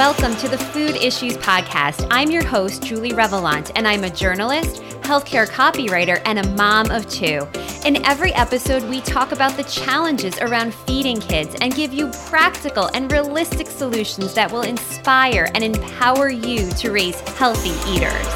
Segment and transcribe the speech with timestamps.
[0.00, 2.08] Welcome to the Food Issues Podcast.
[2.10, 7.06] I'm your host, Julie Revelant, and I'm a journalist, healthcare copywriter, and a mom of
[7.06, 7.46] two.
[7.84, 12.88] In every episode, we talk about the challenges around feeding kids and give you practical
[12.94, 18.26] and realistic solutions that will inspire and empower you to raise healthy eaters.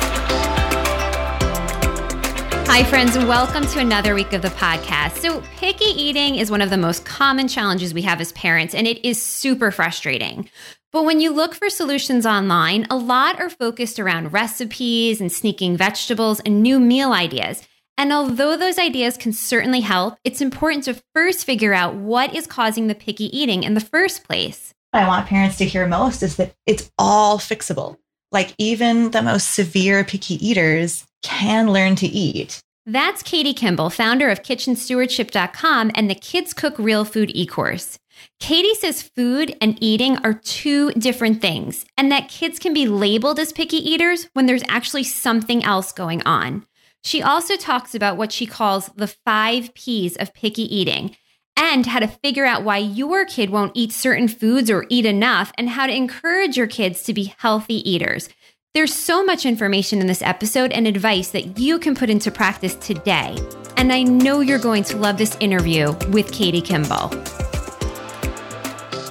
[2.68, 5.16] Hi, friends, welcome to another week of the podcast.
[5.16, 8.86] So, picky eating is one of the most common challenges we have as parents, and
[8.86, 10.50] it is super frustrating.
[10.94, 15.76] But when you look for solutions online, a lot are focused around recipes and sneaking
[15.76, 17.66] vegetables and new meal ideas.
[17.98, 22.46] And although those ideas can certainly help, it's important to first figure out what is
[22.46, 24.72] causing the picky eating in the first place.
[24.92, 27.96] What I want parents to hear most is that it's all fixable.
[28.30, 32.60] Like even the most severe picky eaters can learn to eat.
[32.86, 37.98] That's Katie Kimball, founder of KitchenStewardship.com and the Kids Cook Real Food e course.
[38.40, 43.38] Katie says food and eating are two different things, and that kids can be labeled
[43.38, 46.66] as picky eaters when there's actually something else going on.
[47.02, 51.16] She also talks about what she calls the five P's of picky eating
[51.56, 55.52] and how to figure out why your kid won't eat certain foods or eat enough,
[55.56, 58.28] and how to encourage your kids to be healthy eaters.
[58.74, 62.74] There's so much information in this episode and advice that you can put into practice
[62.74, 63.38] today.
[63.76, 67.10] And I know you're going to love this interview with Katie Kimball.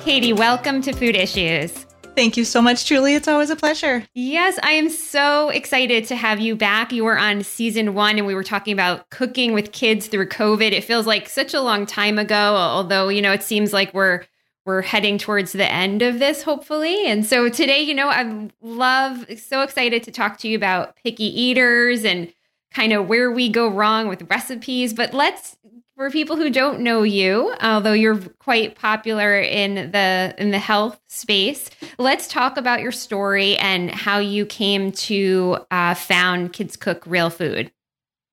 [0.03, 1.71] Katie, welcome to Food Issues.
[2.13, 3.15] Thank you so much, Julie.
[3.15, 4.05] It's always a pleasure.
[4.13, 6.91] Yes, I am so excited to have you back.
[6.91, 10.73] You were on season one and we were talking about cooking with kids through COVID.
[10.73, 14.25] It feels like such a long time ago, although, you know, it seems like we're
[14.65, 17.07] we're heading towards the end of this, hopefully.
[17.07, 21.25] And so today, you know, I love, so excited to talk to you about picky
[21.41, 22.31] eaters and
[22.73, 24.93] kind of where we go wrong with recipes.
[24.93, 25.55] But let's
[25.95, 30.99] for people who don't know you, although you're quite popular in the in the health
[31.07, 37.03] space, let's talk about your story and how you came to uh, found Kids Cook
[37.05, 37.71] Real Food.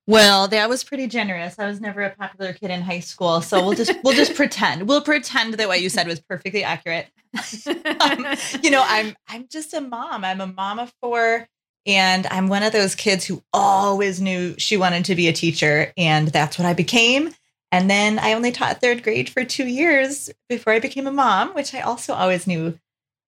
[0.07, 1.59] Well, that was pretty generous.
[1.59, 4.87] I was never a popular kid in high school, so we'll just we'll just pretend.
[4.87, 7.07] We'll pretend that what you said was perfectly accurate.
[7.67, 8.25] um,
[8.63, 10.25] you know, I'm I'm just a mom.
[10.25, 11.47] I'm a mom of four.
[11.87, 15.91] And I'm one of those kids who always knew she wanted to be a teacher.
[15.97, 17.33] And that's what I became.
[17.71, 21.53] And then I only taught third grade for two years before I became a mom,
[21.53, 22.77] which I also always knew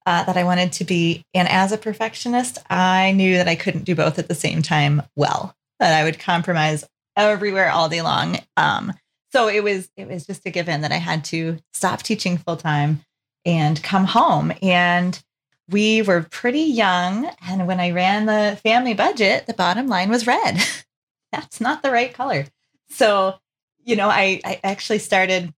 [0.06, 1.26] uh, that I wanted to be.
[1.34, 5.02] And as a perfectionist, I knew that I couldn't do both at the same time
[5.16, 6.84] well, that I would compromise
[7.16, 8.40] everywhere all day long.
[8.58, 8.94] Um,
[9.32, 12.58] so it was it was just a given that I had to stop teaching full
[12.58, 13.04] time
[13.46, 14.54] and come home.
[14.62, 15.22] And
[15.70, 17.30] we were pretty young.
[17.48, 20.60] And when I ran the family budget, the bottom line was red.
[21.32, 22.46] That's not the right color.
[22.90, 23.36] So
[23.84, 25.54] you know, I, I actually started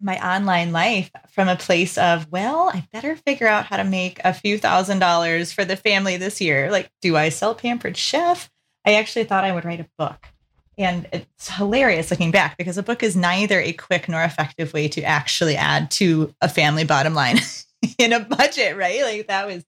[0.00, 4.20] my online life from a place of, well, I better figure out how to make
[4.24, 6.70] a few thousand dollars for the family this year.
[6.70, 8.48] Like, do I sell Pampered Chef?
[8.86, 10.26] I actually thought I would write a book.
[10.76, 14.86] And it's hilarious looking back because a book is neither a quick nor effective way
[14.88, 17.40] to actually add to a family bottom line
[17.98, 19.02] in a budget, right?
[19.02, 19.64] Like, that was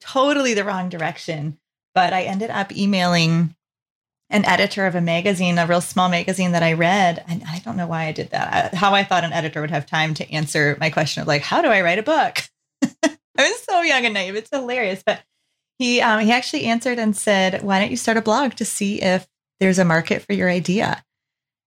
[0.00, 1.58] totally the wrong direction.
[1.94, 3.54] But I ended up emailing
[4.30, 7.24] an editor of a magazine, a real small magazine that I read.
[7.28, 8.72] And I don't know why I did that.
[8.72, 11.42] I, how I thought an editor would have time to answer my question of like,
[11.42, 12.38] how do I write a book?
[13.02, 14.36] I was so young and naive.
[14.36, 15.02] It's hilarious.
[15.04, 15.22] But
[15.78, 19.02] he um, he actually answered and said, why don't you start a blog to see
[19.02, 19.26] if
[19.58, 21.04] there's a market for your idea?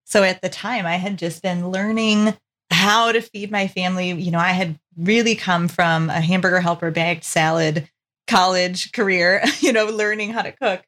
[0.05, 2.37] So at the time, I had just been learning
[2.69, 4.11] how to feed my family.
[4.11, 7.89] You know, I had really come from a hamburger helper bagged salad
[8.27, 10.83] college career, you know, learning how to cook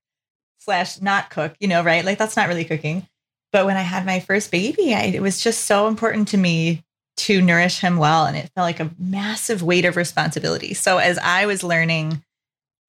[0.66, 2.04] slash not cook, you know, right?
[2.04, 3.08] Like that's not really cooking.
[3.54, 6.84] But when I had my first baby, I, it was just so important to me
[7.18, 8.26] to nourish him well.
[8.26, 10.74] And it felt like a massive weight of responsibility.
[10.74, 12.22] So as I was learning,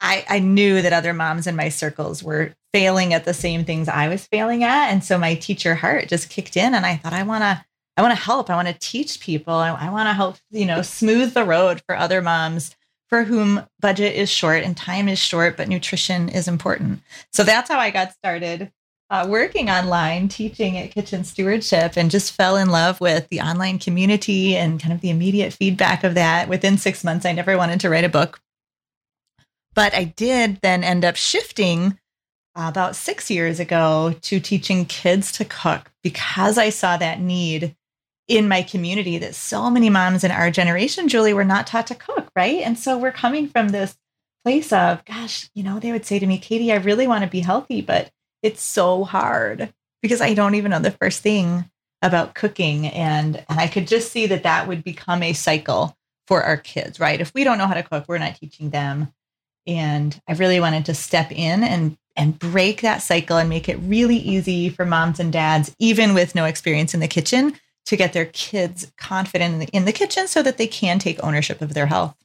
[0.01, 3.89] I, I knew that other moms in my circles were failing at the same things
[3.89, 4.91] I was failing at.
[4.91, 7.65] And so my teacher heart just kicked in and I thought, I want to,
[7.97, 8.51] I want to help.
[8.51, 9.55] I want to teach people.
[9.55, 12.75] I, I want to help, you know, smooth the road for other moms
[13.09, 17.01] for whom budget is short and time is short, but nutrition is important.
[17.33, 18.73] So that's how I got started
[19.09, 23.79] uh, working online, teaching at Kitchen Stewardship, and just fell in love with the online
[23.79, 26.49] community and kind of the immediate feedback of that.
[26.49, 28.41] Within six months, I never wanted to write a book.
[29.75, 31.99] But I did then end up shifting
[32.57, 37.77] uh, about six years ago to teaching kids to cook because I saw that need
[38.29, 41.95] in my community that so many moms in our generation, Julie, were not taught to
[41.95, 42.63] cook, right?
[42.63, 43.97] And so we're coming from this
[44.45, 47.31] place of, gosh, you know, they would say to me, Katie, I really want to
[47.31, 48.11] be healthy, but
[48.43, 51.71] it's so hard because I don't even know the first thing
[52.03, 52.87] about cooking.
[52.87, 55.97] And, and I could just see that that would become a cycle
[56.27, 57.21] for our kids, right?
[57.21, 59.13] If we don't know how to cook, we're not teaching them.
[59.67, 63.77] And I really wanted to step in and and break that cycle and make it
[63.83, 67.53] really easy for moms and dads, even with no experience in the kitchen,
[67.87, 71.23] to get their kids confident in the, in the kitchen so that they can take
[71.25, 72.17] ownership of their health.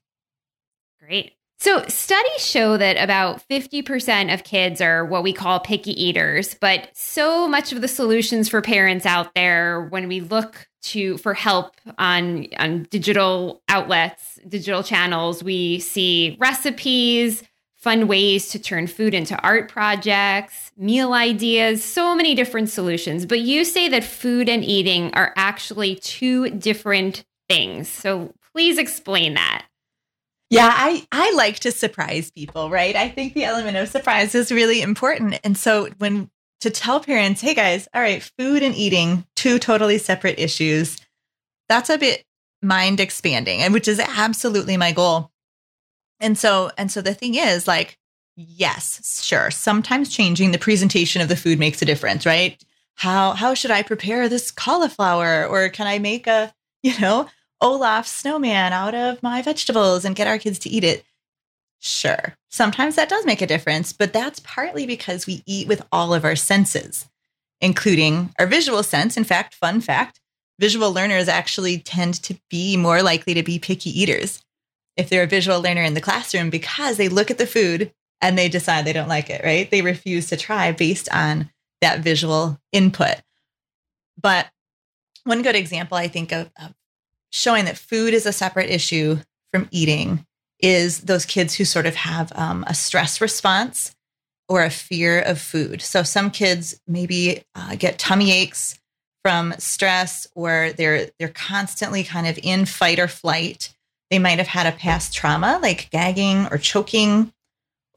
[1.00, 1.34] Great.
[1.60, 6.90] So, studies show that about 50% of kids are what we call picky eaters, but
[6.94, 11.76] so much of the solutions for parents out there when we look to for help
[12.00, 17.44] on on digital outlets, digital channels, we see recipes,
[17.82, 23.26] fun ways to turn food into art projects, meal ideas, so many different solutions.
[23.26, 27.90] But you say that food and eating are actually two different things.
[27.90, 29.66] So, please explain that.
[30.52, 32.94] Yeah, I, I like to surprise people, right?
[32.94, 35.40] I think the element of surprise is really important.
[35.46, 36.30] And so when
[36.60, 40.98] to tell parents, hey guys, all right, food and eating, two totally separate issues,
[41.70, 42.26] that's a bit
[42.62, 45.32] mind expanding, and which is absolutely my goal.
[46.22, 47.98] And so, and so the thing is like,
[48.38, 49.52] yes, sure.
[49.52, 52.64] Sometimes changing the presentation of the food makes a difference, right?
[52.96, 55.46] How how should I prepare this cauliflower?
[55.46, 56.54] Or can I make a,
[56.84, 57.28] you know,
[57.62, 61.04] Olaf snowman out of my vegetables and get our kids to eat it.
[61.80, 66.14] Sure, sometimes that does make a difference, but that's partly because we eat with all
[66.14, 67.08] of our senses,
[67.60, 69.18] including our visual sense.
[69.18, 70.20] In fact, fun fact
[70.60, 74.44] visual learners actually tend to be more likely to be picky eaters
[74.98, 78.38] if they're a visual learner in the classroom because they look at the food and
[78.38, 79.70] they decide they don't like it, right?
[79.70, 81.50] They refuse to try based on
[81.82, 83.16] that visual input.
[84.22, 84.48] But
[85.24, 86.74] one good example I think of, of
[87.32, 89.18] showing that food is a separate issue
[89.52, 90.26] from eating
[90.60, 93.96] is those kids who sort of have um, a stress response
[94.48, 95.82] or a fear of food.
[95.82, 98.80] So some kids maybe uh, get tummy aches
[99.24, 103.74] from stress or they're they're constantly kind of in fight or flight.
[104.12, 107.34] They might have had a past trauma like gagging or choking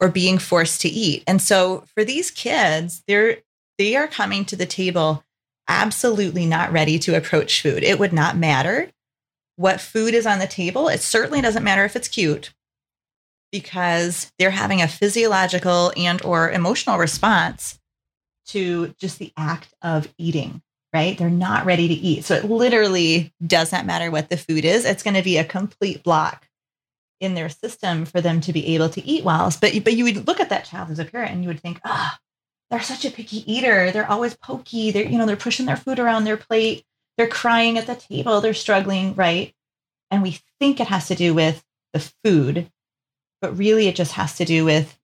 [0.01, 1.23] or being forced to eat.
[1.27, 3.37] And so for these kids, they're
[3.77, 5.23] they are coming to the table
[5.67, 7.83] absolutely not ready to approach food.
[7.83, 8.91] It would not matter
[9.57, 10.87] what food is on the table.
[10.87, 12.53] It certainly doesn't matter if it's cute
[13.51, 17.79] because they're having a physiological and or emotional response
[18.47, 20.61] to just the act of eating,
[20.95, 21.17] right?
[21.17, 22.25] They're not ready to eat.
[22.25, 24.85] So it literally does not matter what the food is.
[24.85, 26.47] It's going to be a complete block
[27.19, 29.51] in their system for them to be able to eat well.
[29.61, 31.79] But but you would look at that child as a parent and you would think,
[31.85, 32.21] "Ah, oh,
[32.69, 33.91] they're such a picky eater.
[33.91, 34.91] They're always pokey.
[34.91, 36.85] They're you know, they're pushing their food around their plate
[37.17, 39.53] they're crying at the table, they're struggling, right?
[40.11, 41.63] And we think it has to do with
[41.93, 42.69] the food,
[43.41, 44.97] but really it just has to do with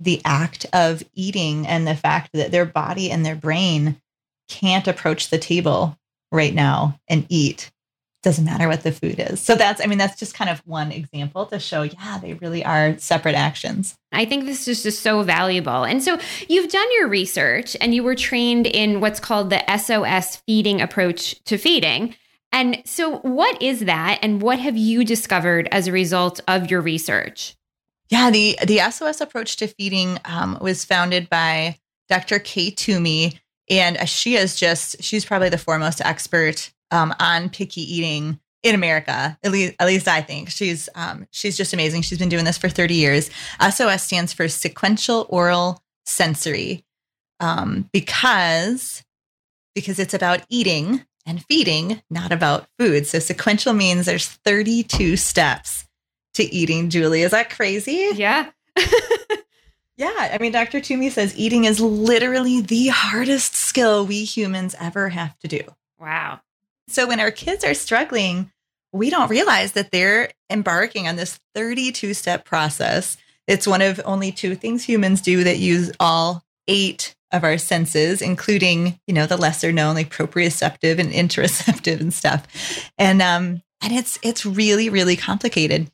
[0.00, 4.00] the act of eating and the fact that their body and their brain
[4.48, 5.96] can't approach the table
[6.32, 7.70] right now and eat
[8.22, 9.40] doesn't matter what the food is.
[9.40, 12.64] So that's, I mean, that's just kind of one example to show, yeah, they really
[12.64, 13.96] are separate actions.
[14.10, 15.84] I think this is just so valuable.
[15.84, 16.18] And so
[16.48, 21.42] you've done your research and you were trained in what's called the SOS feeding approach
[21.44, 22.16] to feeding.
[22.50, 26.80] And so, what is that, and what have you discovered as a result of your
[26.80, 27.54] research?
[28.08, 31.76] Yeah, the the SOS approach to feeding um, was founded by
[32.08, 32.38] Dr.
[32.38, 33.38] Kay Toomey,
[33.70, 39.38] and she is just she's probably the foremost expert um, on picky eating in America.
[39.42, 42.02] At least, at least I think she's um, she's just amazing.
[42.02, 43.30] She's been doing this for 30 years.
[43.60, 46.84] SOS stands for sequential oral sensory
[47.40, 49.02] um, because
[49.74, 53.06] because it's about eating and feeding, not about food.
[53.06, 55.84] So sequential means there's 32 steps
[56.34, 56.90] to eating.
[56.90, 58.08] Julie, is that crazy?
[58.14, 58.50] Yeah.
[59.98, 60.30] yeah.
[60.32, 60.80] I mean, Dr.
[60.80, 65.60] Toomey says eating is literally the hardest skill we humans ever have to do.
[66.00, 66.40] Wow.
[66.86, 68.50] So when our kids are struggling,
[68.92, 73.16] we don't realize that they're embarking on this 32 step process.
[73.48, 78.22] It's one of only two things humans do that use all eight of our senses,
[78.22, 82.46] including, you know, the lesser known like proprioceptive and interoceptive and stuff.
[82.96, 85.90] And um, and it's it's really, really complicated.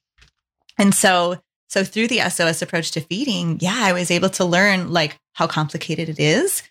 [0.78, 1.40] And so
[1.74, 5.46] so through the SOS approach to feeding, yeah, I was able to learn like how
[5.46, 6.62] complicated it is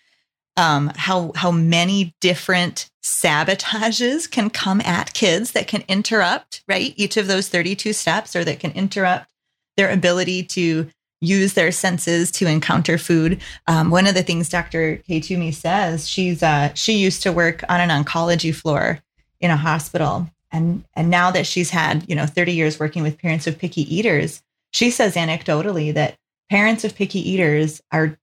[0.56, 6.94] um, how how many different sabotages can come at kids that can interrupt right?
[6.96, 9.30] Each of those 32 steps or that can interrupt
[9.76, 10.88] their ability to
[11.20, 13.40] use their senses to encounter food.
[13.66, 17.64] Um, one of the things dr kay toomey says she's uh, she used to work
[17.68, 19.00] on an oncology floor
[19.40, 20.28] in a hospital.
[20.52, 23.82] And and now that she's had you know 30 years working with parents of picky
[23.94, 24.42] eaters
[24.74, 26.16] she says anecdotally that
[26.50, 28.18] parents of picky eaters are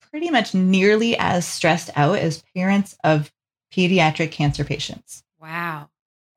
[0.00, 3.32] pretty much nearly as stressed out as parents of
[3.74, 5.24] pediatric cancer patients.
[5.40, 5.90] Wow.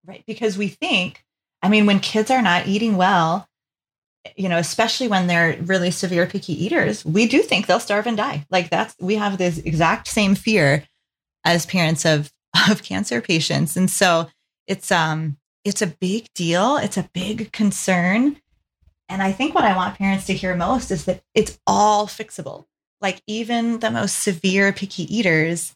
[0.03, 0.23] Right.
[0.25, 1.23] Because we think,
[1.61, 3.47] I mean, when kids are not eating well,
[4.35, 8.17] you know, especially when they're really severe picky eaters, we do think they'll starve and
[8.17, 8.47] die.
[8.49, 10.85] Like that's we have this exact same fear
[11.45, 12.31] as parents of
[12.69, 13.77] of cancer patients.
[13.77, 14.27] And so
[14.65, 16.77] it's um it's a big deal.
[16.77, 18.37] It's a big concern.
[19.09, 22.65] And I think what I want parents to hear most is that it's all fixable.
[23.01, 25.73] Like even the most severe picky eaters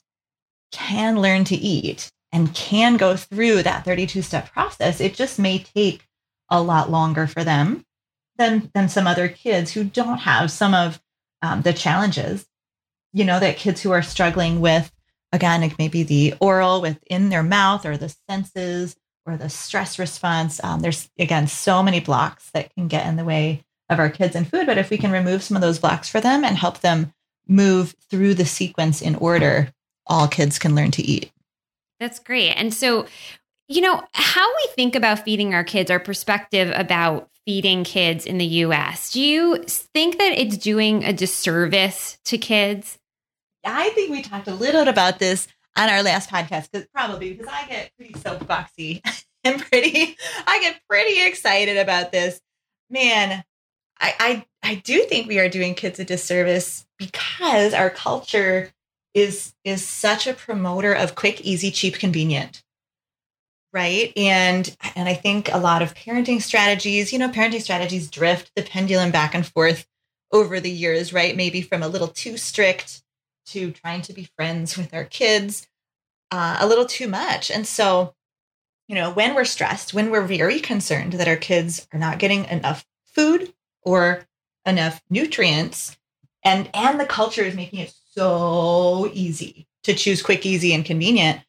[0.72, 5.02] can learn to eat and can go through that 32 step process.
[5.02, 6.08] It just may take
[6.50, 7.86] a lot longer for them
[8.38, 11.02] than than some other kids who don't have some of
[11.42, 12.46] um, the challenges
[13.14, 14.92] you know that kids who are struggling with
[15.32, 19.98] again it may be the oral within their mouth or the senses or the stress
[20.00, 24.10] response um, there's again so many blocks that can get in the way of our
[24.10, 26.58] kids and food but if we can remove some of those blocks for them and
[26.58, 27.14] help them
[27.48, 29.70] move through the sequence in order
[30.08, 31.32] all kids can learn to eat
[32.00, 33.06] that's great and so
[33.68, 38.38] you know how we think about feeding our kids our perspective about feeding kids in
[38.38, 39.12] the US.
[39.12, 42.98] Do you think that it's doing a disservice to kids?
[43.66, 47.52] I think we talked a little about this on our last podcast because probably because
[47.52, 49.02] I get pretty soapboxy
[49.44, 52.42] and pretty I get pretty excited about this.
[52.90, 53.44] Man,
[54.00, 58.72] I, I I do think we are doing kids a disservice because our culture
[59.14, 62.64] is is such a promoter of quick, easy, cheap, convenient
[63.74, 68.52] right and and i think a lot of parenting strategies you know parenting strategies drift
[68.56, 69.88] the pendulum back and forth
[70.32, 73.03] over the years right maybe from a little too strict
[73.46, 75.68] to trying to be friends with our kids
[76.32, 78.14] uh, a little too much and so
[78.88, 82.46] you know when we're stressed when we're very concerned that our kids are not getting
[82.46, 84.28] enough food or
[84.66, 85.98] enough nutrients
[86.44, 91.42] and and the culture is making it so easy to choose quick easy and convenient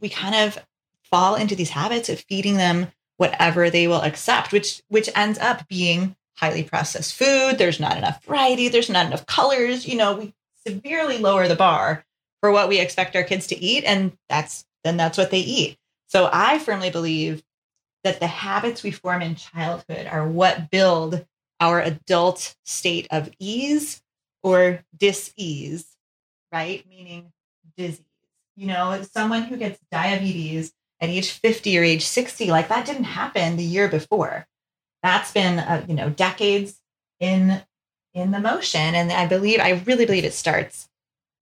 [0.00, 0.58] we kind of
[1.02, 2.88] fall into these habits of feeding them
[3.18, 7.58] whatever they will accept, which which ends up being highly processed food.
[7.58, 8.68] There's not enough variety.
[8.68, 9.86] There's not enough colors.
[9.86, 10.34] You know, we
[10.66, 12.04] severely lower the bar
[12.40, 15.76] for what we expect our kids to eat, and that's then that's what they eat.
[16.08, 17.42] So I firmly believe
[18.04, 21.24] that the habits we form in childhood are what build
[21.60, 24.02] our adult state of ease
[24.42, 25.86] or dis-ease,
[26.50, 26.84] right?
[26.88, 27.32] Meaning
[27.76, 28.04] disease.
[28.56, 33.04] You know, someone who gets diabetes at age 50 or age 60 like that didn't
[33.04, 34.46] happen the year before
[35.02, 36.80] that's been uh, you know decades
[37.20, 37.62] in
[38.14, 38.94] in the motion.
[38.94, 40.88] And i believe i really believe it starts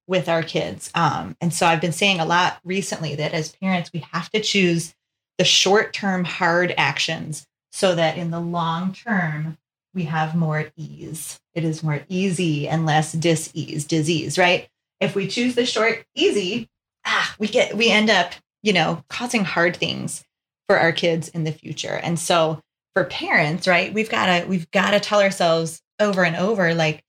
[0.06, 0.90] with our kids.
[0.94, 4.40] Um, and so i've been saying a lot recently that as parents we have to
[4.40, 4.94] choose
[5.38, 9.56] the short term hard actions so that in the long term
[9.92, 11.40] we have more ease.
[11.54, 14.68] It is more easy and less dis-ease disease right?
[15.00, 16.68] If we choose the short easy
[17.06, 20.24] ah, we get we end up you know, causing hard things
[20.68, 21.98] for our kids in the future.
[22.02, 22.60] And so
[22.94, 27.04] for parents, right, we've got to we've got to tell ourselves over and over like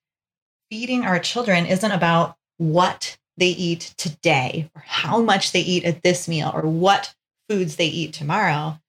[0.70, 6.04] feeding our children isn't about what they eat today or how much they eat at
[6.04, 7.16] this meal or what
[7.50, 8.80] foods they eat tomorrow.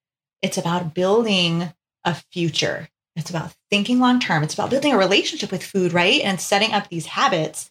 [0.42, 1.73] It's about building
[2.04, 2.88] a future.
[3.16, 4.42] It's about thinking long term.
[4.42, 6.21] It's about building a relationship with food, right?
[6.23, 7.71] And setting up these habits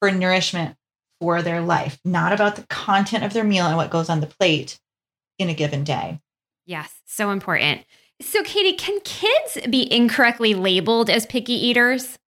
[0.00, 0.76] for nourishment
[1.20, 4.26] for their life, not about the content of their meal and what goes on the
[4.26, 4.80] plate
[5.38, 6.20] in a given day.
[6.66, 7.84] Yes, so important.
[8.20, 12.18] So, Katie, can kids be incorrectly labeled as picky eaters?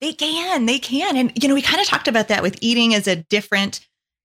[0.00, 1.16] They can, they can.
[1.16, 3.86] And, you know, we kind of talked about that with eating as a different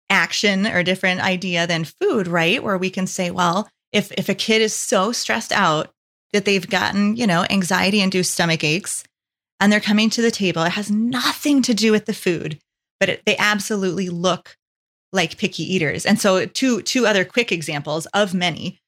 [0.09, 2.63] action or different idea than food, right?
[2.63, 5.91] Where we can say, well, if, if a kid is so stressed out
[6.33, 9.03] that they've gotten, you know, anxiety induced stomach aches
[9.59, 12.59] and they're coming to the table, it has nothing to do with the food
[12.99, 14.57] but it, they absolutely look
[15.11, 16.05] like picky eaters.
[16.05, 18.79] And so, two two other quick examples of many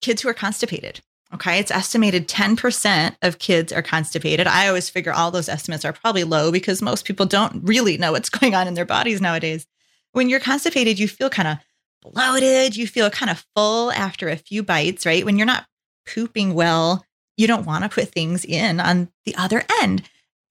[0.00, 1.00] kids who are constipated.
[1.34, 4.46] Okay, it's estimated 10% of kids are constipated.
[4.46, 8.12] I always figure all those estimates are probably low because most people don't really know
[8.12, 9.66] what's going on in their bodies nowadays.
[10.12, 11.58] When you're constipated, you feel kind of
[12.02, 15.24] bloated, you feel kind of full after a few bites, right?
[15.24, 15.66] When you're not
[16.06, 17.04] pooping well,
[17.36, 20.02] you don't want to put things in on the other end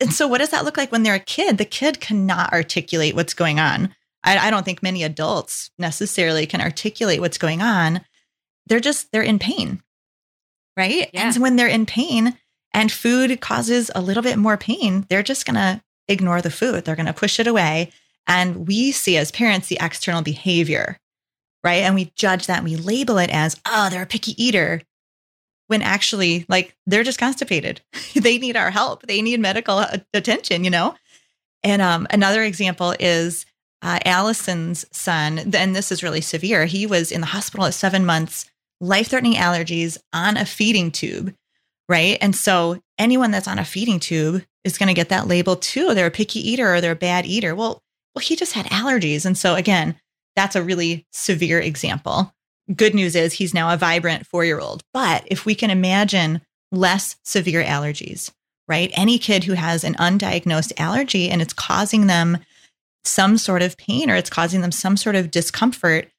[0.01, 1.59] and so what does that look like when they're a kid?
[1.59, 3.93] The kid cannot articulate what's going on.
[4.23, 8.01] I, I don't think many adults necessarily can articulate what's going on.
[8.65, 9.83] They're just, they're in pain.
[10.77, 11.09] Right.
[11.13, 11.27] Yeah.
[11.27, 12.37] And when they're in pain
[12.73, 16.85] and food causes a little bit more pain, they're just going to ignore the food.
[16.85, 17.91] They're going to push it away.
[18.27, 20.97] And we see as parents the external behavior,
[21.63, 21.83] right?
[21.83, 24.81] And we judge that and we label it as, oh, they're a picky eater
[25.67, 27.81] when actually like they're just constipated.
[28.13, 29.03] they need our help.
[29.03, 30.95] They need medical attention, you know?
[31.63, 33.45] And um, another example is
[33.81, 36.65] uh, Allison's son, and this is really severe.
[36.65, 38.50] He was in the hospital at seven months
[38.81, 41.33] life threatening allergies on a feeding tube,
[41.87, 42.17] right?
[42.19, 45.93] And so anyone that's on a feeding tube is going to get that label too.
[45.93, 47.55] They're a picky eater or they're a bad eater.
[47.55, 47.81] Well,
[48.13, 49.25] well, he just had allergies.
[49.25, 49.95] And so again,
[50.35, 52.33] that's a really severe example.
[52.75, 54.83] Good news is he's now a vibrant four year old.
[54.93, 58.31] But if we can imagine less severe allergies,
[58.67, 58.91] right?
[58.93, 62.39] Any kid who has an undiagnosed allergy and it's causing them
[63.03, 66.09] some sort of pain or it's causing them some sort of discomfort,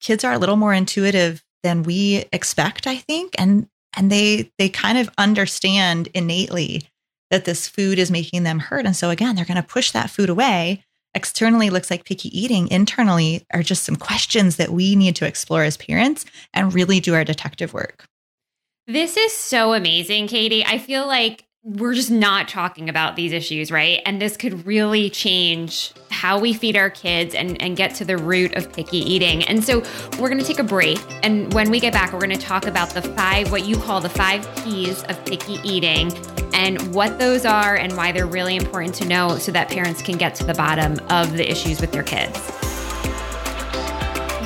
[0.00, 3.34] kids are a little more intuitive than we expect, I think.
[3.38, 6.88] And and they they kind of understand innately
[7.30, 8.86] that this food is making them hurt.
[8.86, 10.84] And so again, they're going to push that food away.
[11.12, 12.68] Externally looks like picky eating.
[12.68, 17.14] Internally are just some questions that we need to explore as parents and really do
[17.14, 18.04] our detective work.
[18.86, 20.64] This is so amazing, Katie.
[20.64, 24.00] I feel like we're just not talking about these issues, right?
[24.06, 28.16] And this could really change how we feed our kids and, and get to the
[28.16, 29.42] root of picky eating.
[29.42, 29.82] And so
[30.20, 31.00] we're going to take a break.
[31.24, 34.00] And when we get back, we're going to talk about the five, what you call
[34.00, 36.12] the five P's of picky eating
[36.54, 40.16] and what those are and why they're really important to know so that parents can
[40.16, 42.65] get to the bottom of the issues with their kids.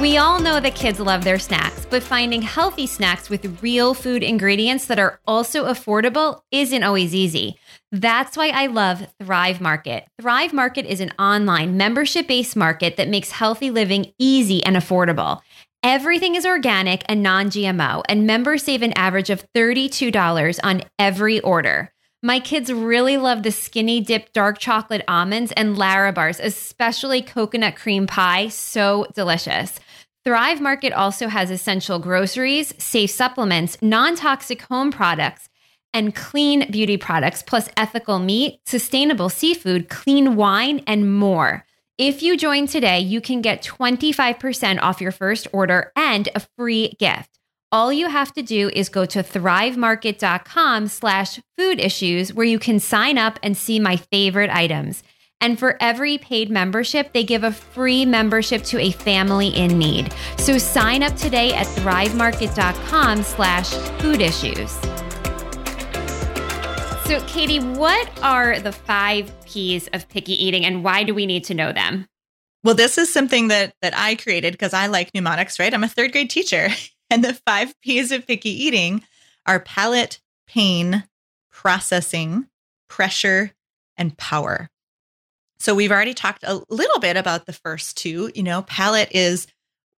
[0.00, 4.22] We all know that kids love their snacks, but finding healthy snacks with real food
[4.22, 7.58] ingredients that are also affordable isn't always easy.
[7.92, 10.08] That's why I love Thrive Market.
[10.18, 15.42] Thrive Market is an online membership based market that makes healthy living easy and affordable.
[15.82, 21.40] Everything is organic and non GMO, and members save an average of $32 on every
[21.40, 21.92] order.
[22.22, 28.06] My kids really love the skinny dip dark chocolate almonds and Larabars, especially coconut cream
[28.06, 28.48] pie.
[28.48, 29.78] So delicious.
[30.22, 35.48] Thrive Market also has essential groceries, safe supplements, non toxic home products,
[35.94, 41.64] and clean beauty products, plus ethical meat, sustainable seafood, clean wine, and more.
[41.96, 46.94] If you join today, you can get 25% off your first order and a free
[46.98, 47.38] gift.
[47.72, 52.78] All you have to do is go to thrivemarket.com slash food issues where you can
[52.78, 55.02] sign up and see my favorite items.
[55.40, 60.12] And for every paid membership, they give a free membership to a family in need.
[60.36, 64.70] So sign up today at thrivemarket.com slash food issues.
[67.06, 71.44] So, Katie, what are the five P's of picky eating and why do we need
[71.44, 72.06] to know them?
[72.62, 75.72] Well, this is something that that I created because I like mnemonics, right?
[75.72, 76.68] I'm a third grade teacher.
[77.12, 79.02] And the five P's of picky eating
[79.44, 81.02] are palate, pain,
[81.50, 82.46] processing,
[82.88, 83.50] pressure,
[83.96, 84.70] and power.
[85.60, 88.32] So we've already talked a little bit about the first two.
[88.34, 89.46] You know, palate is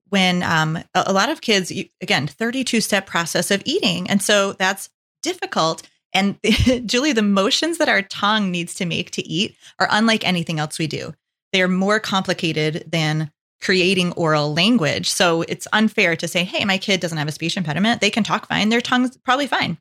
[0.09, 1.71] when um, a, a lot of kids,
[2.01, 4.09] again, 32 step process of eating.
[4.09, 4.89] And so that's
[5.23, 5.89] difficult.
[6.13, 6.39] And
[6.87, 10.79] Julie, the motions that our tongue needs to make to eat are unlike anything else
[10.79, 11.13] we do.
[11.53, 15.11] They are more complicated than creating oral language.
[15.11, 18.01] So it's unfair to say, hey, my kid doesn't have a speech impediment.
[18.01, 18.71] They can talk fine.
[18.71, 19.77] Their tongue's probably fine.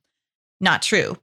[0.60, 1.18] Not true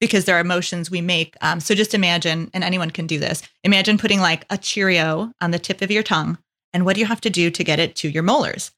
[0.00, 1.36] because there are motions we make.
[1.42, 3.42] Um, so just imagine, and anyone can do this.
[3.64, 6.38] Imagine putting like a Cheerio on the tip of your tongue.
[6.72, 8.72] And what do you have to do to get it to your molars?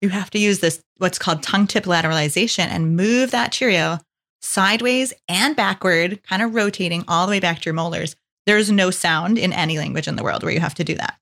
[0.00, 4.00] You have to use this, what's called tongue tip lateralization, and move that Cheerio
[4.42, 8.16] sideways and backward, kind of rotating all the way back to your molars.
[8.46, 11.18] There's no sound in any language in the world where you have to do that.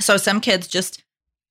[0.00, 1.02] So some kids just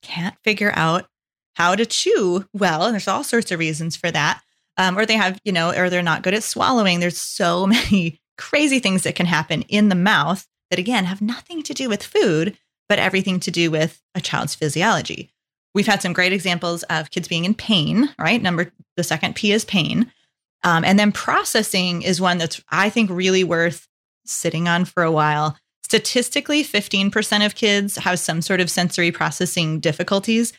[0.01, 1.07] can't figure out
[1.55, 2.83] how to chew well.
[2.83, 4.41] And there's all sorts of reasons for that
[4.77, 6.99] um, or they have, you know, or they're not good at swallowing.
[6.99, 11.63] There's so many crazy things that can happen in the mouth that, again, have nothing
[11.63, 12.57] to do with food,
[12.89, 15.31] but everything to do with a child's physiology.
[15.75, 18.41] We've had some great examples of kids being in pain, right?
[18.41, 20.11] Number, the second P is pain.
[20.63, 23.87] Um, and then processing is one that's, I think, really worth
[24.25, 25.57] sitting on for a while.
[25.83, 30.53] Statistically, 15% of kids have some sort of sensory processing difficulties.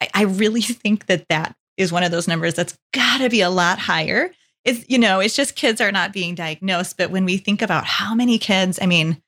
[0.00, 3.40] I, I really think that that is one of those numbers that's got to be
[3.40, 4.30] a lot higher.
[4.64, 6.96] It's, you know, it's just kids are not being diagnosed.
[6.96, 9.22] But when we think about how many kids, I mean,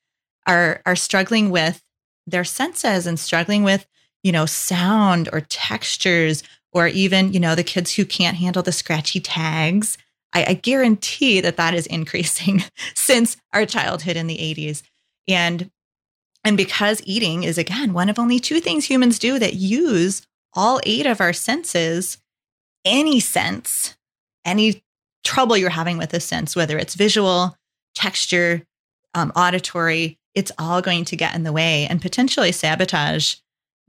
[0.46, 1.82] are are struggling with
[2.26, 3.86] their senses and struggling with,
[4.22, 8.72] you know, sound or textures, or even, you know, the kids who can't handle the
[8.72, 9.98] scratchy tags,
[10.32, 14.82] I, I guarantee that that is increasing since our childhood in the 80s.
[15.28, 15.70] And
[16.44, 20.80] and because eating is again one of only two things humans do that use all
[20.84, 22.18] eight of our senses,
[22.84, 23.96] any sense,
[24.44, 24.82] any
[25.24, 27.56] trouble you're having with a sense, whether it's visual,
[27.94, 28.62] texture,
[29.14, 33.36] um, auditory, it's all going to get in the way and potentially sabotage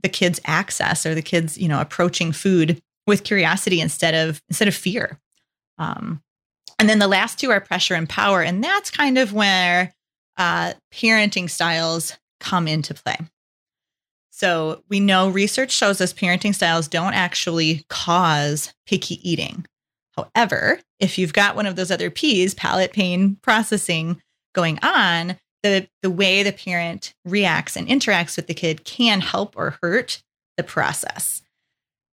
[0.02, 4.68] the kids' access or the kids, you know, approaching food with curiosity instead of instead
[4.68, 5.20] of fear.
[5.78, 6.22] Um,
[6.80, 9.94] and then the last two are pressure and power, and that's kind of where
[10.38, 13.18] uh, parenting styles come into play.
[14.36, 19.68] So we know research shows us parenting styles don't actually cause picky eating.
[20.18, 24.20] However, if you've got one of those other P's, palate pain processing
[24.56, 29.54] going on, the, the way the parent reacts and interacts with the kid can help
[29.56, 30.24] or hurt
[30.58, 31.44] the process.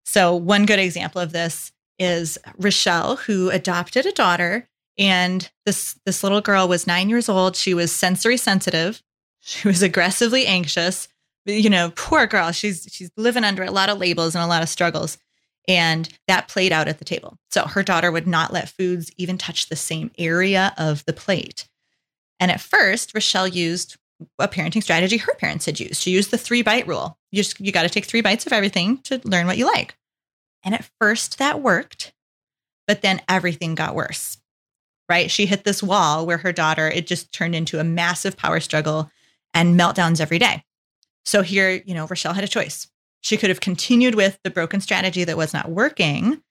[0.04, 4.68] So, one good example of this is Rochelle, who adopted a daughter.
[4.98, 7.56] And this, this little girl was nine years old.
[7.56, 9.00] She was sensory sensitive.
[9.40, 11.08] She was aggressively anxious.
[11.46, 12.52] You know, poor girl.
[12.52, 15.18] She's she's living under a lot of labels and a lot of struggles.
[15.68, 17.38] And that played out at the table.
[17.50, 21.68] So her daughter would not let foods even touch the same area of the plate.
[22.40, 23.96] And at first, Rochelle used
[24.38, 26.02] a parenting strategy her parents had used.
[26.02, 27.18] She used the three bite rule.
[27.30, 29.96] You just you got to take three bites of everything to learn what you like.
[30.62, 32.12] And at first that worked,
[32.86, 34.38] but then everything got worse.
[35.08, 35.30] Right?
[35.30, 39.10] She hit this wall where her daughter it just turned into a massive power struggle
[39.54, 40.64] and meltdowns every day.
[41.24, 42.88] So here, you know, Rochelle had a choice.
[43.20, 46.42] She could have continued with the broken strategy that was not working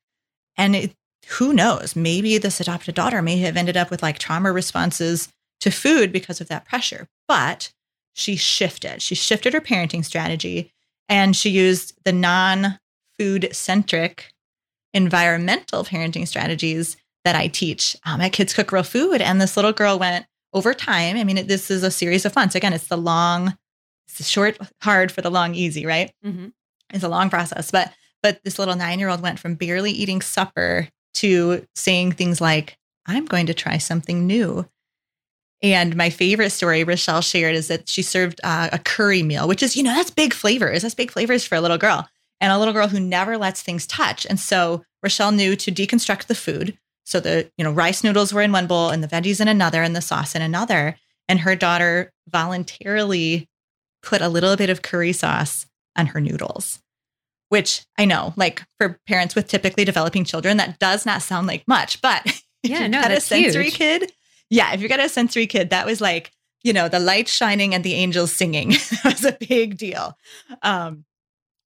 [0.58, 0.95] and it,
[1.27, 5.29] who knows, maybe this adopted daughter may have ended up with like trauma responses
[5.62, 7.08] to food because of that pressure.
[7.27, 7.71] But
[8.13, 9.01] she shifted.
[9.01, 10.73] She shifted her parenting strategy
[11.08, 12.79] and she used the non
[13.17, 14.34] food centric
[14.93, 17.95] environmental parenting strategies that I teach.
[18.05, 19.21] Um, my kids cook real food.
[19.21, 21.15] And this little girl went over time.
[21.15, 22.55] I mean, it, this is a series of months.
[22.55, 23.58] Again, it's the long,
[24.22, 26.12] short, hard for the long, easy, right?
[26.26, 26.48] Mm-hmm.
[26.93, 27.72] It's a long process.
[27.72, 32.41] But but this little nine year old went from barely eating supper to saying things
[32.41, 34.67] like, I'm going to try something new.
[35.62, 39.62] And my favorite story Rochelle shared is that she served uh, a curry meal, which
[39.62, 40.84] is, you know, that's big flavors.
[40.84, 42.08] That's big flavors for a little girl
[42.39, 44.26] and a little girl who never lets things touch.
[44.26, 46.78] And so Rochelle knew to deconstruct the food.
[47.04, 49.84] So the, you know, rice noodles were in one bowl and the veggies in another
[49.84, 50.95] and the sauce in another.
[51.28, 53.48] And her daughter voluntarily
[54.01, 56.79] put a little bit of curry sauce on her noodles,
[57.49, 61.67] which I know, like for parents with typically developing children, that does not sound like
[61.67, 63.75] much, but yeah, no, that's a sensory huge.
[63.75, 64.12] kid,
[64.49, 66.31] yeah, if you got a sensory kid, that was like,
[66.63, 68.69] you know, the light shining and the angels singing
[69.03, 70.17] that was a big deal.
[70.62, 71.05] Um,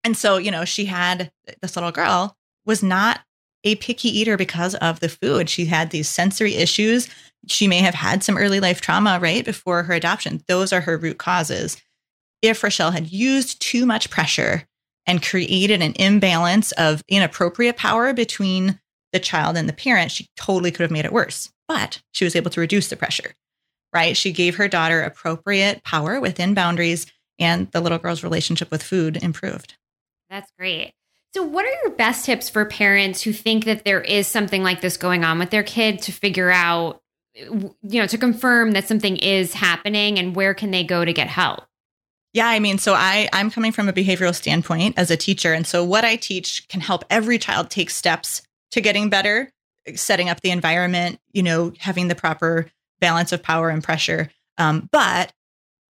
[0.03, 3.21] and so, you know, she had this little girl was not
[3.63, 5.49] a picky eater because of the food.
[5.49, 7.07] She had these sensory issues.
[7.47, 10.41] She may have had some early life trauma right before her adoption.
[10.47, 11.81] Those are her root causes.
[12.43, 14.67] If Rochelle had used too much pressure
[15.07, 18.79] and created an imbalance of inappropriate power between
[19.11, 22.35] the child and the parent, she totally could have made it worse but she was
[22.35, 23.33] able to reduce the pressure,
[23.93, 24.15] right?
[24.15, 27.07] She gave her daughter appropriate power within boundaries,
[27.39, 29.75] and the little girl's relationship with food improved.
[30.29, 30.93] That's great.
[31.33, 34.81] So, what are your best tips for parents who think that there is something like
[34.81, 37.01] this going on with their kid to figure out,
[37.33, 41.27] you know, to confirm that something is happening and where can they go to get
[41.27, 41.63] help?
[42.33, 45.67] Yeah, I mean, so I I'm coming from a behavioral standpoint as a teacher, and
[45.67, 48.41] so what I teach can help every child take steps
[48.71, 49.51] to getting better
[49.95, 52.67] setting up the environment, you know, having the proper
[52.99, 54.29] balance of power and pressure.
[54.57, 55.33] Um, but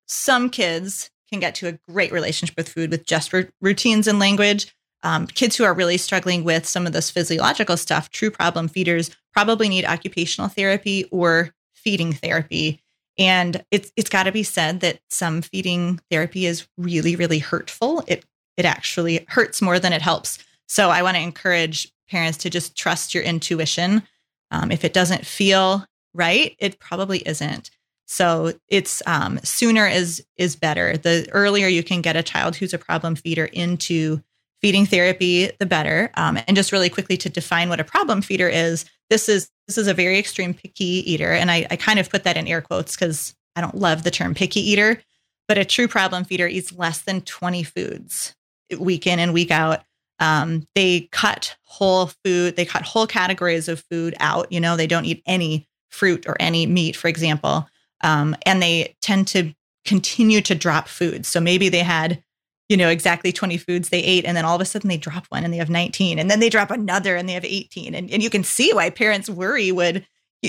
[0.06, 4.18] some kids can get to a great relationship with food with just r- routines and
[4.18, 4.74] language.
[5.02, 9.10] Um, kids who are really struggling with some of this physiological stuff, true problem feeders,
[9.32, 12.82] probably need occupational therapy or feeding therapy.
[13.18, 18.04] And it's it's got to be said that some feeding therapy is really really hurtful.
[18.06, 18.24] It
[18.56, 20.38] it actually hurts more than it helps.
[20.66, 24.02] So I want to encourage parents to just trust your intuition.
[24.50, 27.70] Um, if it doesn't feel right, it probably isn't.
[28.06, 30.96] So it's um, sooner is is better.
[30.96, 34.22] The earlier you can get a child who's a problem feeder into
[34.60, 36.10] feeding therapy, the better.
[36.14, 39.78] Um, and just really quickly to define what a problem feeder is, this is this
[39.78, 42.60] is a very extreme picky eater, and I, I kind of put that in air
[42.60, 45.00] quotes because I don't love the term picky eater.
[45.46, 48.34] But a true problem feeder eats less than 20 foods
[48.78, 49.82] week in and week out
[50.20, 54.50] um, they cut whole food, they cut whole categories of food out.
[54.50, 57.68] You know, they don't eat any fruit or any meat, for example.
[58.02, 59.52] Um, and they tend to
[59.84, 61.28] continue to drop foods.
[61.28, 62.22] So maybe they had,
[62.68, 65.26] you know, exactly 20 foods they ate, and then all of a sudden they drop
[65.28, 67.94] one and they have 19, and then they drop another and they have 18.
[67.94, 70.06] And, and you can see why parents worry would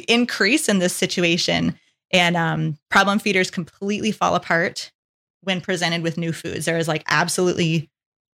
[0.07, 1.79] increase in this situation.
[2.11, 4.91] And um, problem feeders completely fall apart
[5.41, 6.65] when presented with new foods.
[6.65, 7.89] There is like absolutely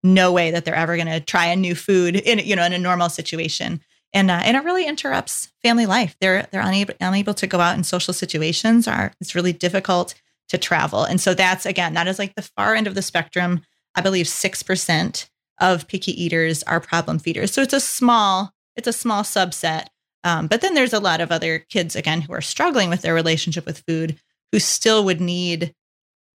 [0.05, 2.73] no way that they're ever going to try a new food in you know in
[2.73, 3.81] a normal situation
[4.13, 7.75] and uh, and it really interrupts family life they're they're unable unable to go out
[7.75, 10.13] in social situations are it's really difficult
[10.47, 13.61] to travel and so that's again that is like the far end of the spectrum
[13.95, 15.29] i believe 6%
[15.59, 19.87] of picky eaters are problem feeders so it's a small it's a small subset
[20.23, 23.13] um, but then there's a lot of other kids again who are struggling with their
[23.13, 24.19] relationship with food
[24.51, 25.73] who still would need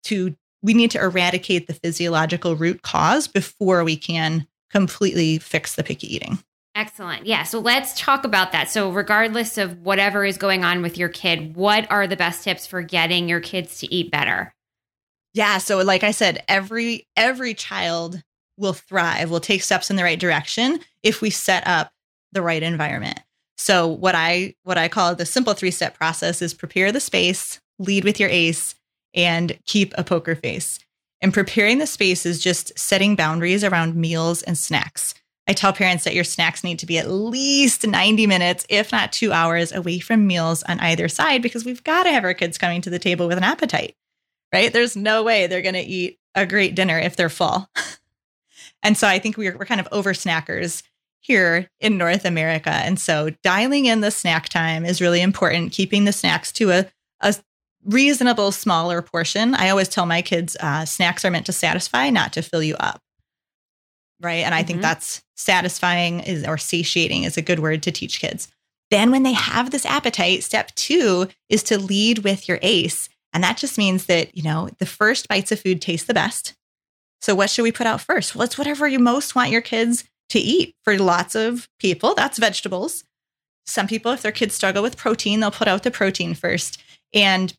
[0.04, 5.84] to we need to eradicate the physiological root cause before we can completely fix the
[5.84, 6.38] picky eating.
[6.74, 7.24] Excellent.
[7.24, 7.44] Yeah.
[7.44, 8.68] So let's talk about that.
[8.68, 12.66] So, regardless of whatever is going on with your kid, what are the best tips
[12.66, 14.52] for getting your kids to eat better?
[15.36, 15.58] Yeah.
[15.58, 18.22] So, like I said, every every child
[18.56, 21.92] will thrive, will take steps in the right direction if we set up
[22.32, 23.20] the right environment.
[23.58, 27.60] So, what I what I call the simple three step process is prepare the space,
[27.78, 28.76] lead with your ace,
[29.12, 30.78] and keep a poker face.
[31.20, 35.12] And preparing the space is just setting boundaries around meals and snacks.
[35.46, 39.12] I tell parents that your snacks need to be at least 90 minutes, if not
[39.12, 42.56] two hours, away from meals on either side because we've got to have our kids
[42.56, 43.94] coming to the table with an appetite,
[44.52, 44.72] right?
[44.72, 47.68] There's no way they're going to eat a great dinner if they're full.
[48.82, 50.82] and so I think we're, we're kind of over snackers
[51.20, 52.70] here in North America.
[52.70, 56.86] And so dialing in the snack time is really important, keeping the snacks to a,
[57.20, 57.34] a
[57.84, 59.54] reasonable smaller portion.
[59.54, 62.76] I always tell my kids uh, snacks are meant to satisfy, not to fill you
[62.76, 63.00] up
[64.20, 64.44] right?
[64.44, 64.66] And I mm-hmm.
[64.66, 68.48] think that's satisfying is or satiating is a good word to teach kids.
[68.90, 73.08] Then when they have this appetite, step 2 is to lead with your ace.
[73.36, 76.54] And that just means that, you know, the first bites of food taste the best.
[77.20, 78.34] So what should we put out first?
[78.34, 80.74] Well, it's whatever you most want your kids to eat.
[80.84, 83.04] For lots of people, that's vegetables.
[83.66, 86.82] Some people if their kids struggle with protein, they'll put out the protein first.
[87.12, 87.54] And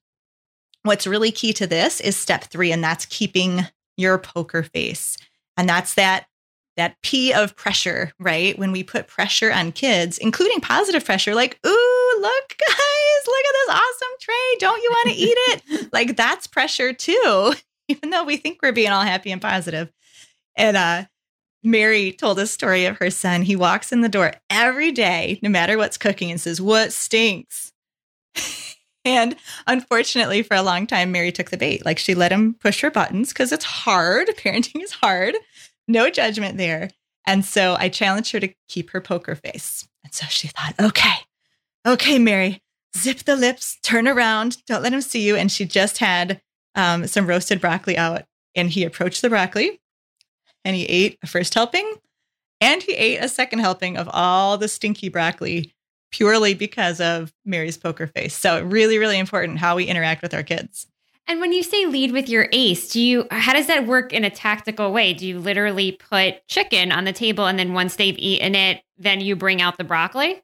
[0.82, 5.16] what's really key to this is step 3 and that's keeping your poker face.
[5.58, 6.26] And that's that
[6.76, 8.58] that P of pressure, right?
[8.58, 12.56] When we put pressure on kids, including positive pressure, like, ooh, look
[13.48, 14.47] at this awesome tray.
[14.60, 15.90] Don't you want to eat it?
[15.94, 17.54] like, that's pressure too,
[17.88, 19.92] even though we think we're being all happy and positive.
[20.56, 21.06] And uh,
[21.64, 23.44] Mary told a story of her son.
[23.44, 27.74] He walks in the door every day, no matter what's cooking, and says, What stinks?
[29.06, 29.36] and
[29.68, 31.86] unfortunately, for a long time, Mary took the bait.
[31.86, 34.28] Like she let him push her buttons because it's hard.
[34.38, 35.36] Parenting is hard
[35.88, 36.90] no judgment there.
[37.26, 39.88] And so I challenged her to keep her poker face.
[40.04, 41.16] And so she thought, okay,
[41.86, 42.62] okay, Mary,
[42.96, 45.36] zip the lips, turn around, don't let him see you.
[45.36, 46.42] And she just had
[46.76, 48.24] um, some roasted broccoli out.
[48.56, 49.80] And he approached the broccoli
[50.64, 51.96] and he ate a first helping
[52.60, 55.74] and he ate a second helping of all the stinky broccoli
[56.12, 58.36] purely because of Mary's poker face.
[58.36, 60.88] So, really, really important how we interact with our kids.
[61.28, 64.24] And when you say lead with your ace, do you how does that work in
[64.24, 65.14] a tactical way?
[65.14, 69.20] Do you literally put chicken on the table and then once they've eaten it, then
[69.20, 70.42] you bring out the broccoli?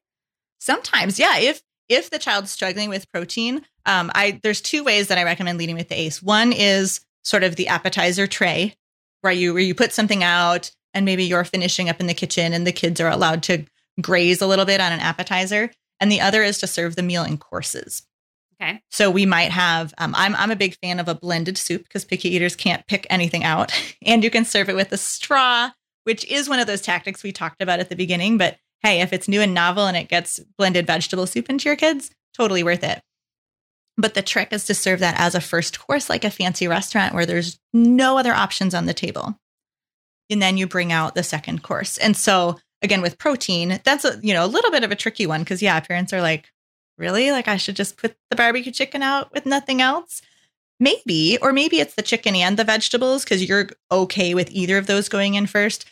[0.59, 1.37] Sometimes, yeah.
[1.39, 1.61] If
[1.93, 5.75] if the child's struggling with protein, um, I there's two ways that I recommend leading
[5.75, 6.21] with the ace.
[6.21, 8.75] One is sort of the appetizer tray,
[9.21, 12.53] where you where you put something out and maybe you're finishing up in the kitchen
[12.53, 13.65] and the kids are allowed to
[14.01, 15.71] graze a little bit on an appetizer.
[15.99, 18.03] And the other is to serve the meal in courses.
[18.61, 18.81] Okay.
[18.91, 22.05] So we might have, um, I'm, I'm a big fan of a blended soup because
[22.05, 23.71] picky eaters can't pick anything out.
[24.05, 25.71] And you can serve it with a straw,
[26.03, 28.37] which is one of those tactics we talked about at the beginning.
[28.37, 31.75] But hey, if it's new and novel and it gets blended vegetable soup into your
[31.75, 33.01] kids, totally worth it.
[33.97, 37.13] But the trick is to serve that as a first course, like a fancy restaurant
[37.13, 39.39] where there's no other options on the table.
[40.29, 41.97] And then you bring out the second course.
[41.97, 45.25] And so again, with protein, that's a, you know, a little bit of a tricky
[45.25, 46.51] one because yeah, parents are like,
[46.97, 47.31] really?
[47.31, 50.21] Like I should just put the barbecue chicken out with nothing else?
[50.79, 54.87] Maybe, or maybe it's the chicken and the vegetables because you're okay with either of
[54.87, 55.85] those going in first.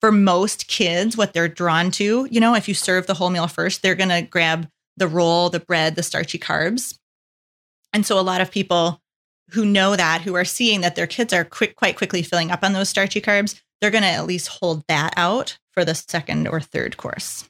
[0.00, 3.48] For most kids, what they're drawn to, you know, if you serve the whole meal
[3.48, 6.98] first, they're going to grab the roll, the bread, the starchy carbs.
[7.92, 9.00] And so a lot of people
[9.50, 12.62] who know that, who are seeing that their kids are quick, quite quickly filling up
[12.62, 16.46] on those starchy carbs, they're going to at least hold that out for the second
[16.46, 17.48] or third course.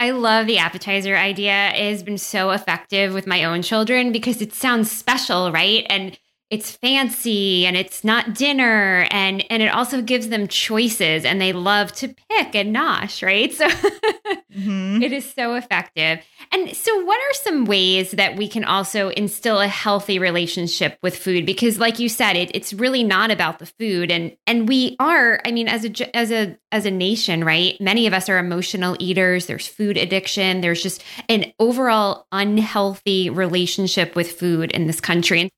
[0.00, 1.68] I love the appetizer idea.
[1.68, 5.86] It has been so effective with my own children because it sounds special, right?
[5.88, 6.18] And
[6.54, 11.52] it's fancy and it's not dinner and and it also gives them choices and they
[11.52, 13.52] love to pick and nosh right?
[13.52, 15.02] So mm-hmm.
[15.02, 16.20] it is so effective.
[16.52, 21.16] And so what are some ways that we can also instill a healthy relationship with
[21.16, 21.44] food?
[21.44, 25.40] Because like you said it, it's really not about the food and and we are
[25.44, 27.80] i mean as a as a as a nation right?
[27.80, 29.46] Many of us are emotional eaters.
[29.46, 30.60] There's food addiction.
[30.60, 35.50] There's just an overall unhealthy relationship with food in this country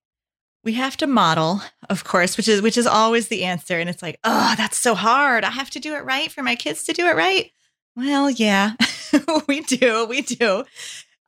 [0.66, 3.78] we have to model, of course, which is which is always the answer.
[3.78, 5.44] And it's like, oh, that's so hard.
[5.44, 7.52] I have to do it right for my kids to do it right.
[7.94, 8.72] Well, yeah,
[9.46, 10.64] we do, we do.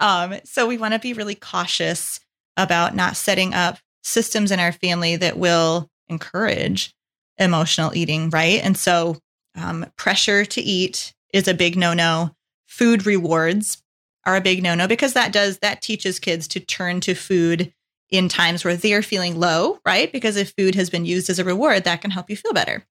[0.00, 2.18] Um, so we want to be really cautious
[2.56, 6.92] about not setting up systems in our family that will encourage
[7.38, 8.60] emotional eating, right?
[8.62, 9.18] And so
[9.54, 12.34] um, pressure to eat is a big no-no.
[12.66, 13.82] Food rewards
[14.26, 17.72] are a big no-no because that does that teaches kids to turn to food
[18.10, 20.10] in times where they're feeling low, right?
[20.10, 22.86] Because if food has been used as a reward, that can help you feel better.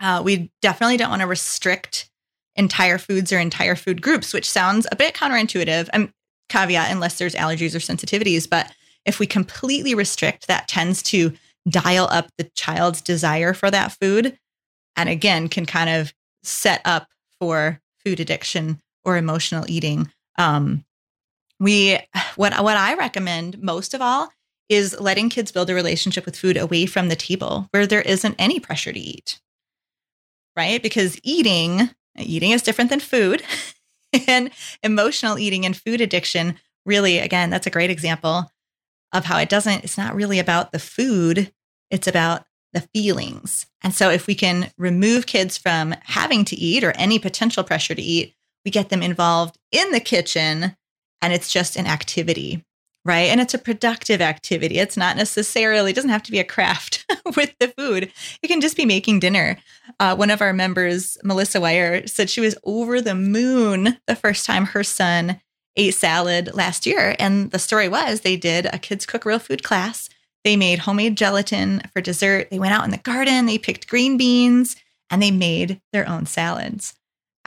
[0.00, 2.10] Uh, we definitely don't want to restrict
[2.56, 5.88] entire foods or entire food groups, which sounds a bit counterintuitive.
[5.92, 6.12] Um,
[6.48, 8.48] caveat, unless there's allergies or sensitivities.
[8.48, 8.72] But
[9.04, 11.32] if we completely restrict, that tends to
[11.68, 14.38] dial up the child's desire for that food.
[14.96, 16.12] And again, can kind of
[16.42, 17.08] set up
[17.40, 20.10] for food addiction or emotional eating.
[20.36, 20.84] Um,
[21.60, 21.98] we
[22.36, 24.30] what what I recommend most of all
[24.68, 28.36] is letting kids build a relationship with food away from the table where there isn't
[28.38, 29.40] any pressure to eat.
[30.56, 30.82] Right?
[30.82, 33.42] Because eating eating is different than food
[34.28, 34.50] and
[34.82, 38.50] emotional eating and food addiction really again that's a great example
[39.12, 41.52] of how it doesn't it's not really about the food
[41.90, 43.66] it's about the feelings.
[43.82, 47.94] And so if we can remove kids from having to eat or any potential pressure
[47.94, 50.76] to eat, we get them involved in the kitchen
[51.22, 52.64] and it's just an activity,
[53.04, 53.28] right?
[53.28, 54.78] And it's a productive activity.
[54.78, 57.04] It's not necessarily, it doesn't have to be a craft
[57.36, 58.12] with the food.
[58.42, 59.58] It can just be making dinner.
[60.00, 64.46] Uh, one of our members, Melissa Wire, said she was over the moon the first
[64.46, 65.40] time her son
[65.76, 67.14] ate salad last year.
[67.18, 70.08] And the story was they did a kids cook real food class
[70.44, 72.48] they made homemade gelatin for dessert.
[72.50, 74.76] They went out in the garden, they picked green beans,
[75.10, 76.94] and they made their own salads.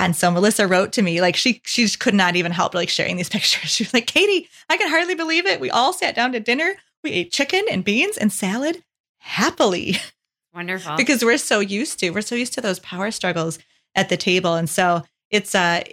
[0.01, 2.89] And so Melissa wrote to me, like she she just could not even help like
[2.89, 3.69] sharing these pictures.
[3.69, 5.59] She was like, Katie, I can hardly believe it.
[5.59, 6.75] We all sat down to dinner.
[7.03, 8.83] We ate chicken and beans and salad
[9.19, 9.97] happily.
[10.53, 10.97] Wonderful.
[10.97, 13.57] because we're so used to, we're so used to those power struggles
[13.95, 14.55] at the table.
[14.55, 15.83] And so it's uh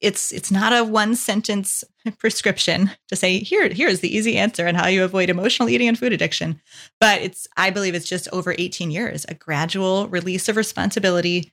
[0.00, 1.84] it's it's not a one sentence
[2.18, 5.98] prescription to say here here's the easy answer on how you avoid emotional eating and
[5.98, 6.60] food addiction
[6.98, 11.52] but it's i believe it's just over 18 years a gradual release of responsibility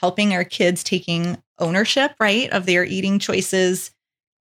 [0.00, 3.90] helping our kids taking ownership right of their eating choices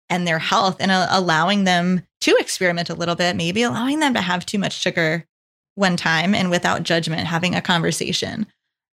[0.09, 4.13] and their health and uh, allowing them to experiment a little bit maybe allowing them
[4.13, 5.25] to have too much sugar
[5.75, 8.47] one time and without judgment having a conversation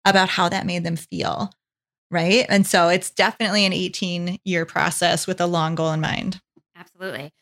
[0.05, 1.51] about how that made them feel
[2.11, 2.45] right?
[2.49, 6.41] And so it's definitely an 18 year process with a long goal in mind.
[6.77, 7.33] Absolutely.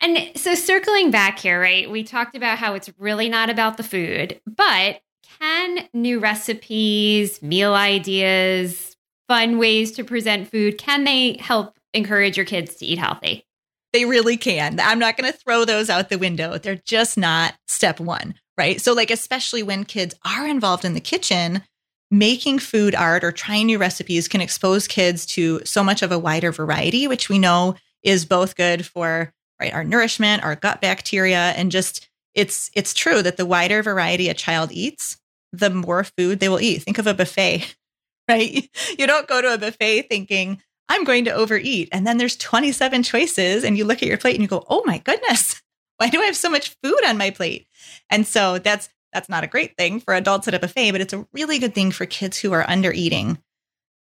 [0.00, 1.90] And so circling back here, right?
[1.90, 5.00] We talked about how it's really not about the food, but
[5.40, 8.96] can new recipes, meal ideas,
[9.28, 13.44] fun ways to present food, can they help encourage your kids to eat healthy?
[13.92, 14.80] They really can.
[14.80, 16.58] I'm not going to throw those out the window.
[16.58, 18.80] They're just not step 1, right?
[18.80, 21.62] So like especially when kids are involved in the kitchen,
[22.10, 26.18] making food art or trying new recipes can expose kids to so much of a
[26.18, 31.52] wider variety, which we know is both good for right our nourishment, our gut bacteria,
[31.56, 35.18] and just it's it's true that the wider variety a child eats,
[35.52, 36.82] the more food they will eat.
[36.82, 37.76] Think of a buffet,
[38.28, 38.68] right?
[38.98, 43.02] You don't go to a buffet thinking I'm going to overeat, and then there's 27
[43.02, 45.62] choices, and you look at your plate and you go, "Oh my goodness,
[45.98, 47.66] why do I have so much food on my plate?"
[48.10, 51.12] And so that's that's not a great thing for adults at a buffet, but it's
[51.12, 53.38] a really good thing for kids who are under eating,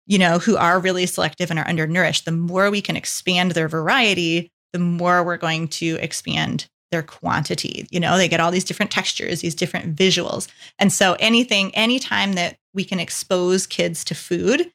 [0.06, 2.24] you know, who are really selective and are undernourished.
[2.24, 7.86] The more we can expand their variety, the more we're going to expand their quantity.
[7.90, 10.48] You know, they get all these different textures, these different visuals.
[10.78, 14.72] And so anything, anytime that we can expose kids to food,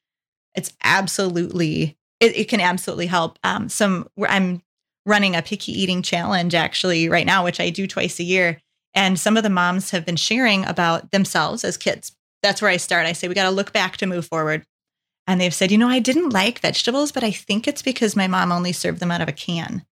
[0.56, 3.39] it's absolutely, it, it can absolutely help.
[3.43, 4.62] Um, some, I'm
[5.06, 8.60] running a picky eating challenge actually right now, which I do twice a year.
[8.93, 12.12] And some of the moms have been sharing about themselves as kids.
[12.43, 13.08] That's where I start.
[13.08, 14.63] I say, we got to look back to move forward.
[15.26, 18.28] And they've said, you know, I didn't like vegetables, but I think it's because my
[18.28, 19.86] mom only served them out of a can.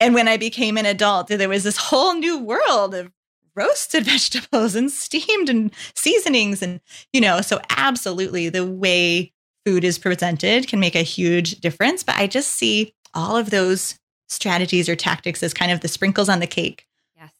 [0.00, 3.10] And when I became an adult, there was this whole new world of
[3.54, 6.62] roasted vegetables and steamed and seasonings.
[6.62, 6.80] And,
[7.12, 9.32] you know, so absolutely the way
[9.64, 12.02] food is presented can make a huge difference.
[12.02, 16.28] But I just see all of those strategies or tactics as kind of the sprinkles
[16.28, 16.86] on the cake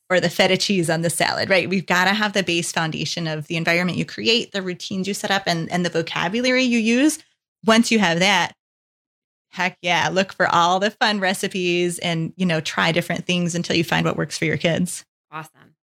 [0.08, 1.68] or the feta cheese on the salad, right?
[1.68, 5.14] We've got to have the base foundation of the environment you create, the routines you
[5.14, 7.18] set up, and, and the vocabulary you use.
[7.64, 8.52] Once you have that,
[9.56, 13.74] heck yeah, look for all the fun recipes and, you know, try different things until
[13.74, 15.04] you find what works for your kids.
[15.32, 15.74] Awesome.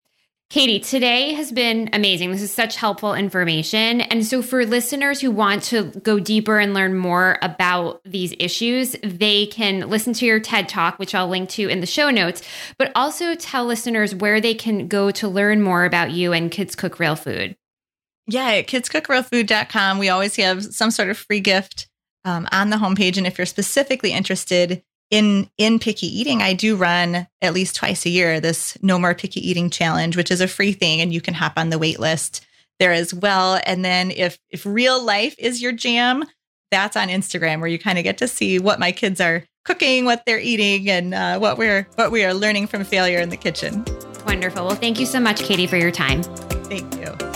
[0.50, 2.30] Katie, today has been amazing.
[2.30, 4.02] This is such helpful information.
[4.02, 8.96] And so, for listeners who want to go deeper and learn more about these issues,
[9.04, 12.44] they can listen to your TED Talk, which I'll link to in the show notes,
[12.78, 16.76] but also tell listeners where they can go to learn more about you and Kids
[16.76, 17.56] Cook Real Food.
[18.28, 21.90] Yeah, at kidscookrealfood.com, we always have some sort of free gift
[22.26, 23.18] um, on the homepage.
[23.18, 28.06] And if you're specifically interested in in picky eating i do run at least twice
[28.06, 31.20] a year this no more picky eating challenge which is a free thing and you
[31.20, 32.44] can hop on the wait list
[32.80, 36.24] there as well and then if if real life is your jam
[36.72, 40.06] that's on instagram where you kind of get to see what my kids are cooking,
[40.06, 43.38] what they're eating, and uh, what we're what we are learning from failure in the
[43.38, 43.86] kitchen.
[44.26, 44.66] Wonderful.
[44.66, 46.24] Well, thank you so much, Katie, for your time.
[46.24, 47.33] Thank you.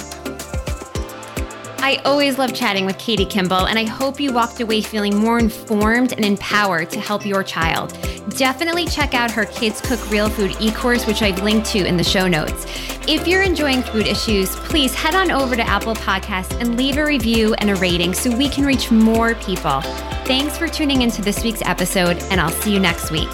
[1.80, 5.40] I always love chatting with Katie Kimball, and I hope you walked away feeling more
[5.40, 7.98] informed and empowered to help your child.
[8.36, 11.96] Definitely check out her Kids Cook Real Food e course, which I've linked to in
[11.96, 12.66] the show notes.
[13.08, 17.06] If you're enjoying food issues, please head on over to Apple Podcasts and leave a
[17.06, 19.82] review and a rating so we can reach more people.
[20.26, 23.30] Thanks for tuning into this week's episode, and I'll see you next week.